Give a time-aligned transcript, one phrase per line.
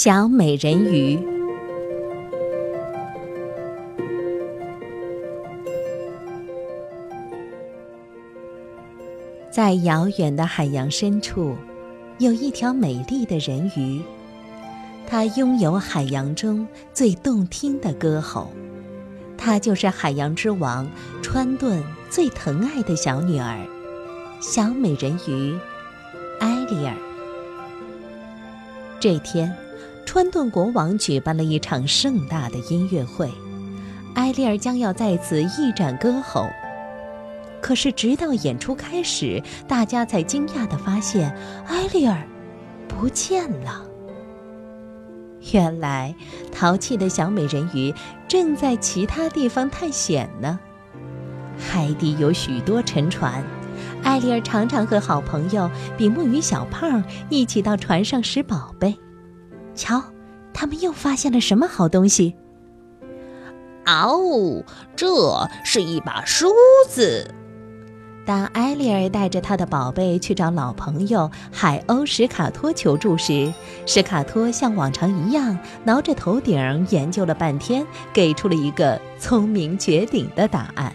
[0.00, 1.18] 小美人鱼。
[9.50, 11.56] 在遥远的海洋深处，
[12.18, 14.00] 有一条美丽的人鱼，
[15.04, 18.52] 它拥有海洋中最动听的歌喉。
[19.36, 20.88] 她就是海洋之王
[21.22, 23.66] 川顿最疼爱的小女儿，
[24.40, 25.58] 小美人鱼
[26.38, 26.94] 艾丽尔。
[29.00, 29.52] 这天。
[30.10, 33.30] 川顿国王举办了一场盛大的音乐会，
[34.14, 36.48] 埃利尔将要在此一展歌喉。
[37.60, 41.30] 可是，直到演出开始，大家才惊讶地发现
[41.66, 42.26] 埃利尔
[42.88, 43.84] 不见了。
[45.52, 46.14] 原来，
[46.50, 47.92] 淘气的小美人鱼
[48.26, 50.58] 正在其他地方探险呢。
[51.58, 53.44] 海底有许多沉船，
[54.02, 58.98] 艾丽尔常常和好朋友比目鱼小胖一起到船上拾宝贝。
[59.78, 60.02] 瞧，
[60.52, 62.34] 他们又发现了什么好东西？
[63.86, 64.62] 哦，
[64.96, 66.48] 这是一把梳
[66.88, 67.32] 子。
[68.26, 73.50] 当埃利尔带着他的宝贝去找老朋友海鸥史卡托求助时，
[73.86, 80.92] 史卡托像往常一样挠着头顶研究了半天，给出了一个聪明绝顶的答案。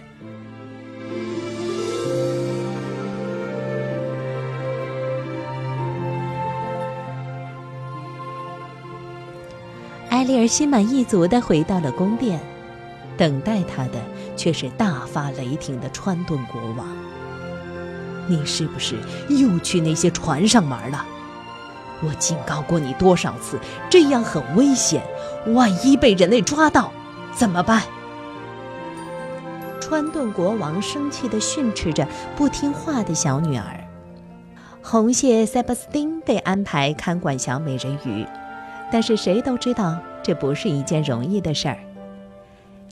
[10.24, 12.40] 艾丽尔心满意足地回到了宫殿，
[13.18, 14.00] 等待她的
[14.38, 16.88] 却是大发雷霆的川顿国王。
[18.30, 18.96] 你是不是
[19.28, 21.06] 又去那些船上玩了？
[22.02, 25.04] 我警告过你多少次，这样很危险，
[25.48, 26.90] 万一被人类抓到，
[27.34, 27.84] 怎么办？
[29.82, 32.08] 川顿国王生气地训斥着
[32.38, 33.84] 不听话的小女儿。
[34.82, 38.26] 红蟹塞巴斯汀被安排看管小美人鱼，
[38.90, 40.00] 但是谁都知道。
[40.24, 41.78] 这不是一件容易的事儿。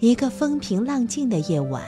[0.02, 1.82] 一个风平浪静的夜晚，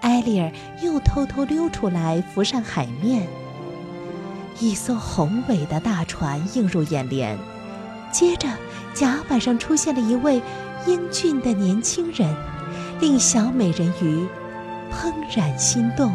[0.00, 0.50] 艾丽尔
[0.82, 3.26] 又偷偷溜出来，浮上海面。
[4.58, 7.38] 一艘宏伟的大船映入眼帘，
[8.10, 8.48] 接着
[8.92, 10.42] 甲板上出现了一位
[10.86, 12.34] 英俊的年轻人，
[13.00, 14.26] 令小美人鱼
[14.92, 16.12] 怦然心动。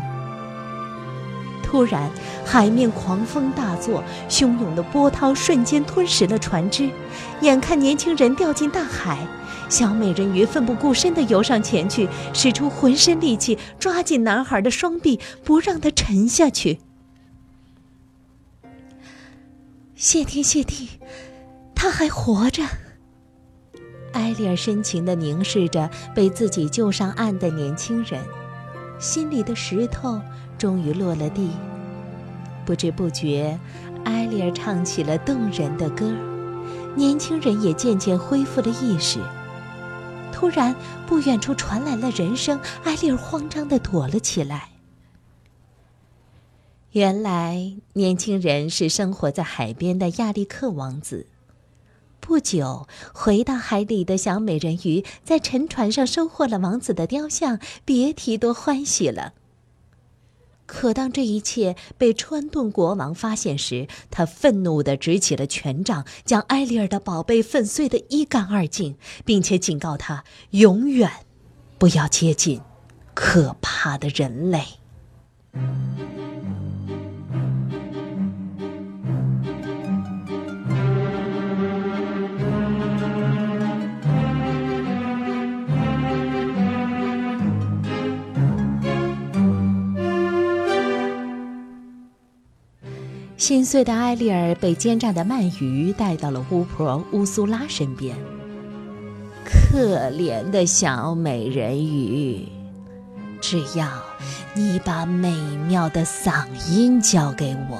[1.69, 2.09] 突然，
[2.45, 6.89] 海面狂风大作，汹涌的波涛瞬间吞噬了船只。
[7.41, 9.27] 眼看年轻人掉进大海，
[9.67, 16.79] 小美人鱼奋不顾身地游上前去，使出浑身力气抓紧男孩的双臂，不让他沉下去。
[19.93, 20.91] 谢天谢地，
[21.75, 22.63] 他还活着。
[24.13, 28.23] 艾丽尔深情地凝视着被自己救上岸的年轻人，
[28.99, 30.21] 心里的石头。
[30.57, 31.49] 终于落了地，
[32.65, 33.59] 不知不觉，
[34.03, 36.11] 艾丽儿唱起了动人的歌，
[36.95, 39.19] 年轻人也渐渐恢复了意识。
[40.31, 40.75] 突然，
[41.05, 44.69] 不远处传来了人声，艾丽儿慌张地躲了起来。
[46.91, 51.27] 原来，年轻人是生活在海边的亚历克王子。
[52.19, 59.33] 不久，回到海里的小美人鱼在沉船上收获了王子的雕像，别提多欢喜了。
[60.67, 68.95] 可当这一切被川顿国王发现时，他愤怒地执起了权杖，将埃利尔的宝贝粉碎得一干二净，
[69.25, 71.09] 并且警告他永远
[71.79, 72.61] 不要接近
[73.15, 74.63] 可怕的人类。
[93.47, 98.13] 心碎的艾丽尔被奸诈的鳗鱼带到了巫婆乌苏拉身边。
[99.45, 102.45] 可怜的小美人鱼，
[103.39, 103.87] 只要
[104.53, 105.33] 你把美
[105.65, 107.79] 妙的嗓音交给我，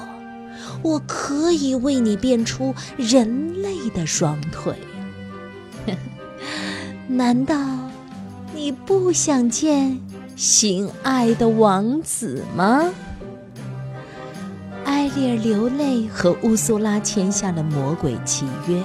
[0.80, 4.74] 我可以为你变出人类的双腿。
[7.08, 7.58] 难道
[8.54, 10.00] 你不想见
[10.34, 12.90] 心爱的王子吗？
[15.10, 18.82] 丽儿流泪和乌苏拉签下了魔鬼契约，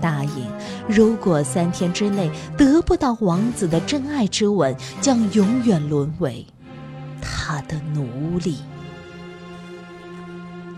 [0.00, 0.46] 答应
[0.88, 6.46] 如果三天之内得不到王子的真爱之吻，将永远沦为
[7.20, 8.58] 他的奴隶。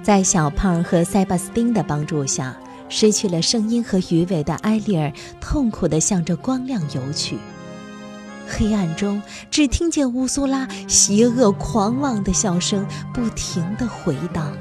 [0.02, 2.56] 在小胖和塞巴斯丁的帮助下，
[2.88, 7.36] 失去了声音和鱼尾的埃丽尔痛苦地向着光亮游去。
[8.48, 14.52] 黑暗中，只听见乌苏拉邪恶狂妄的笑声不停地回荡。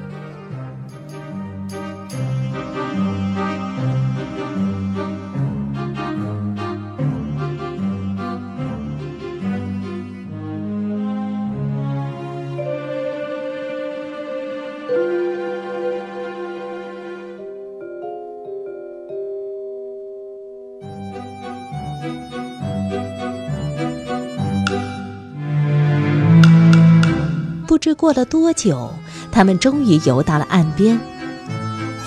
[27.78, 28.92] 不知过了多久，
[29.32, 31.00] 他们终于游到了岸边。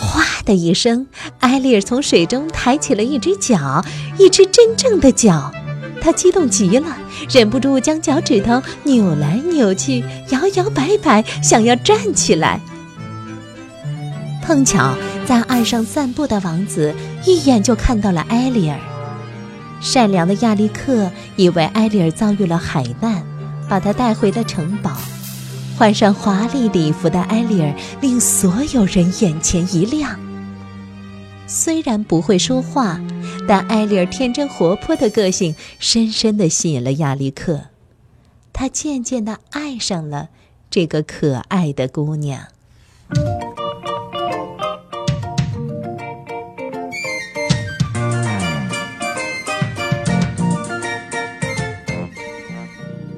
[0.01, 1.07] 哗的一声，
[1.39, 3.81] 埃丽尔从水中抬起了一只脚，
[4.19, 5.53] 一只真正的脚。
[6.03, 6.99] 他激动极了，
[7.31, 12.61] 忍不住将脚趾头扭来扭去，摇摇摆摆，想要站起来。
[14.43, 16.93] 碰巧在岸上散步的王子
[17.25, 18.77] 一眼就看到了埃丽尔。
[19.81, 23.23] 善良的亚历克以为埃丽尔遭遇了海难，
[23.69, 24.91] 把她带回了城堡。
[25.81, 30.21] 换上华丽礼服的埃丽尔令所有人眼前一亮。
[31.47, 33.01] 虽然不会说话，
[33.49, 37.69] 但埃丽尔天真活泼的个性深深地吸引了亚历克，
[38.53, 40.29] 他渐渐地爱上了
[40.69, 42.43] 这个可爱的姑娘。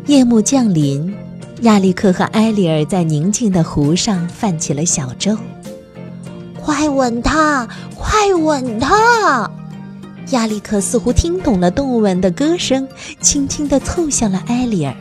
[0.07, 1.13] 夜幕降临。
[1.63, 5.37] 亚历克和埃里尔在宁静的湖上泛起了小舟。
[6.61, 9.49] 快吻他，快吻他！
[10.31, 12.89] 亚历克似乎听懂了动物们的歌声，
[13.21, 14.93] 轻轻地凑向了埃里尔。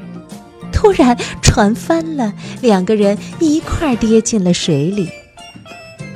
[0.72, 2.31] 突然，船翻了，
[2.62, 5.10] 两个人一块儿跌进了水里。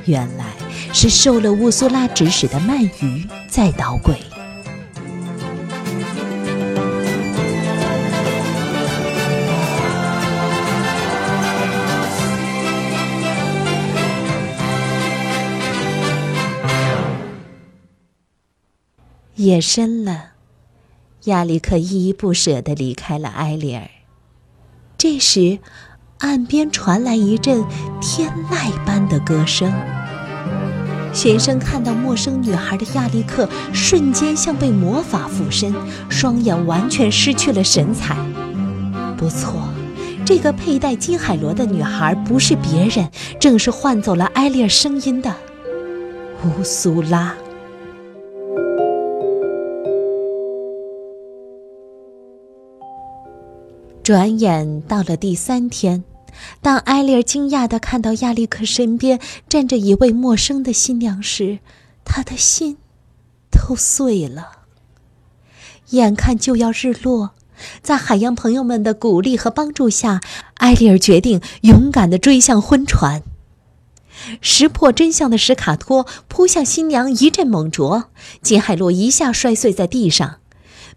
[0.04, 0.44] 原来
[0.92, 4.14] 是受了乌苏拉指使的鳗鱼在捣鬼。
[19.36, 20.30] 夜深了，
[21.24, 23.82] 亚历克依依不舍地离开了埃里尔。
[24.96, 25.58] 这时，
[26.20, 27.62] 岸边传来一阵
[28.00, 29.70] 天籁般的歌声。
[31.12, 35.74] 学生看到陌生女孩的亚历克，瞬间像被魔法附身，
[36.08, 38.16] 双眼完全失去了神采。
[39.18, 39.68] 不错，
[40.24, 45.34] 这个佩戴金海螺的女孩不是别人，正是换走了埃丽尔声音的
[46.42, 47.34] 乌苏拉。
[54.06, 56.04] 转眼到了第三天，
[56.62, 59.18] 当埃丽尔惊讶地看到亚历克身边
[59.48, 61.58] 站着一位陌生的新娘时，
[62.04, 62.76] 他的心
[63.50, 64.58] 都碎了。
[65.90, 67.32] 眼看就要日落，
[67.82, 70.20] 在海洋朋友们的鼓励和帮助下，
[70.58, 73.24] 埃丽尔决定勇敢地追向婚船。
[74.40, 78.04] 识破真相的史卡托扑向新娘，一阵猛啄，
[78.40, 80.36] 金海洛一下摔碎在地上。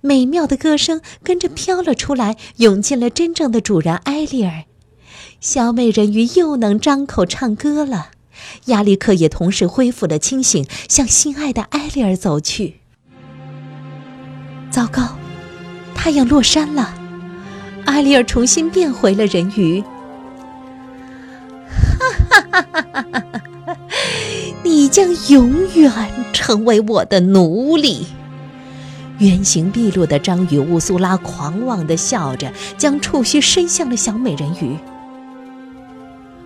[0.01, 4.63] 美妙的歌声跟着飘了出来，涌进了真正的主人埃利尔。
[5.41, 8.11] 小美人鱼又能张口唱歌了，
[8.65, 12.75] 亚历克也同时恢复了清醒，向心爱的埃利尔走去。
[14.71, 15.17] 糟糕，
[15.95, 16.93] 太阳落山了，
[17.85, 19.81] 埃利尔重新变回了人鱼。
[21.71, 23.23] 哈哈哈哈哈
[23.65, 23.77] 哈！
[24.63, 25.91] 你将永远
[26.31, 28.07] 成为我的奴隶。
[29.19, 34.77] 原形毕露的章鱼乌苏拉狂妄地笑着，将触须伸向了小美人鱼。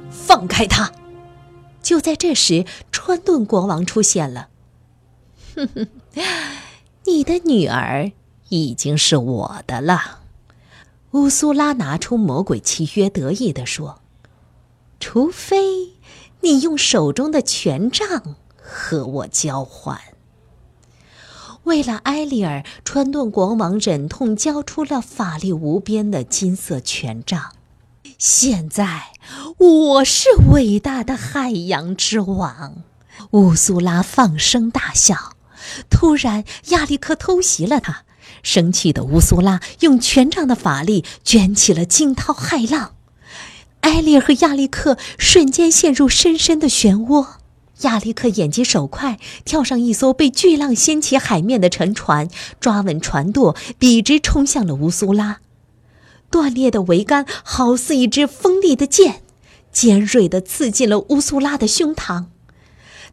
[0.10, 0.92] 放开他！
[1.84, 4.48] 就在这时，川顿国王出现了。
[5.56, 5.88] 哼哼，
[7.06, 8.12] 你的女儿
[8.50, 10.22] 已经是我的了。
[11.12, 14.00] 乌苏拉拿出魔鬼契约，得意地说
[15.00, 15.94] ：“除非
[16.42, 20.00] 你用手中的权杖和我交换。”
[21.64, 27.54] 为了埃利尔，川顿国王忍痛交出了法力无边的金色权杖。
[28.18, 29.14] 现在，
[29.58, 32.84] 我是伟大的海洋之王。
[33.32, 35.36] 乌苏拉放声大笑。
[35.90, 38.04] 突然，亚历克偷袭了他。
[38.42, 42.96] 生气的乌苏拉用权杖的法力卷起了惊涛骇浪。
[43.82, 47.36] 埃利尔和亚历克瞬间陷入深深的漩涡。
[47.84, 52.28] 亚历克眼疾手快，跳上一艘被巨浪掀起海面的沉船，
[52.60, 55.40] 抓稳船舵，笔直冲向了乌苏拉。
[56.30, 59.22] 断裂的桅杆好似一支锋利的剑，
[59.72, 62.26] 尖锐地刺进了乌苏拉的胸膛。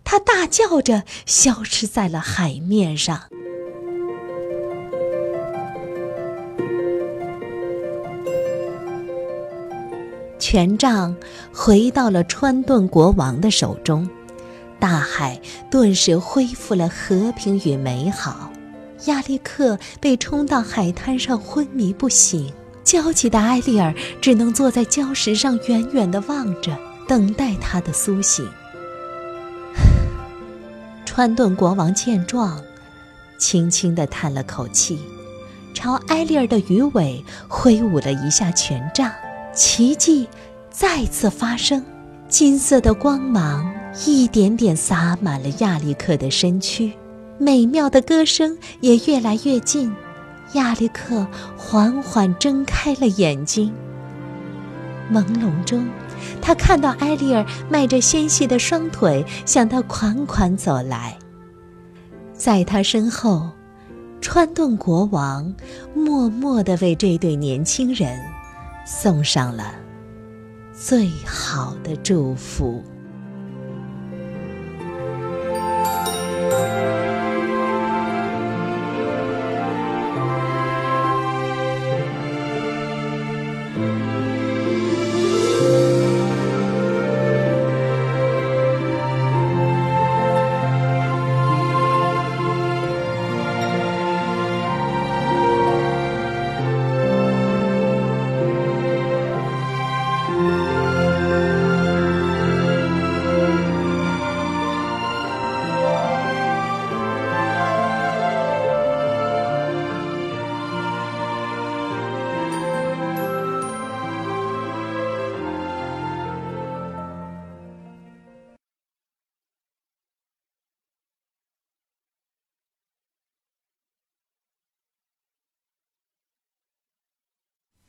[0.02, 3.24] 他大叫着消失在了海面上。
[10.38, 11.14] 权杖
[11.52, 14.08] 回到了川顿国王的手中，
[14.80, 18.50] 大海顿时恢复了和平与美好。
[19.06, 28.48] 亚历克被冲到海滩上昏迷不醒，焦急的埃利尔只能坐在礁石上远远地望着，等待他的苏醒。
[31.06, 32.60] 川顿国王见状，
[33.38, 34.98] 轻轻地叹了口气，
[35.72, 39.10] 朝埃利尔的鱼尾挥舞了一下权杖。
[39.54, 40.28] 奇迹
[40.70, 41.84] 再次发生，
[42.28, 43.70] 金色的光芒
[44.06, 46.92] 一点点洒满了亚历克的身躯，
[47.38, 49.92] 美妙的歌声也越来越近。
[50.54, 53.72] 亚历克缓缓睁开了眼睛，
[55.12, 55.86] 朦胧中，
[56.40, 61.16] 他看到埃利尔迈着纤细的双腿向他款款走来，
[62.32, 63.50] 在他身后，
[64.20, 65.54] 川顿国王
[65.94, 68.18] 默默地为这对年轻人。
[68.86, 69.74] 送上了
[70.72, 72.82] 最好的祝福。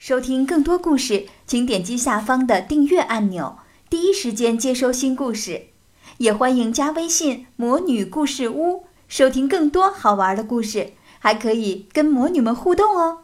[0.02, 5.68] 收听更多故事，请点击下方的订阅按钮，第一时间接收新故事。
[6.18, 13.20] 也欢迎加微信“魔女故事屋”，收听更多好玩的故事，还可以跟魔女们互动哦。